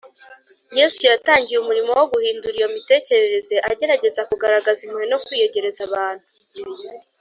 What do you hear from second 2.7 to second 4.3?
mitekerereze agerageza